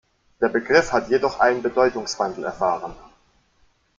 Der 0.41 0.49
Begriff 0.49 0.91
hat 0.93 1.11
jedoch 1.11 1.39
einen 1.39 1.61
Bedeutungswandel 1.61 2.43
erfahren. 2.45 2.95